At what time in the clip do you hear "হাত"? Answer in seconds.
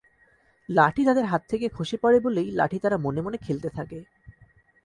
1.25-1.41